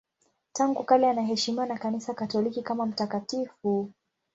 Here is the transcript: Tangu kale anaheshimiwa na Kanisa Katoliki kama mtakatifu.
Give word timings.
Tangu 0.53 0.83
kale 0.83 1.09
anaheshimiwa 1.09 1.65
na 1.65 1.77
Kanisa 1.77 2.13
Katoliki 2.13 2.61
kama 2.63 2.85
mtakatifu. 2.85 3.89